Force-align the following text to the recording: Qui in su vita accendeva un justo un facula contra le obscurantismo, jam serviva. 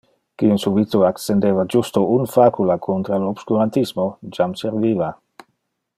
Qui 0.41 0.47
in 0.53 0.57
su 0.61 0.71
vita 0.77 1.01
accendeva 1.09 1.61
un 1.65 1.69
justo 1.73 2.03
un 2.15 2.25
facula 2.33 2.79
contra 2.87 3.19
le 3.21 3.27
obscurantismo, 3.35 4.09
jam 4.39 4.57
serviva. 4.63 5.15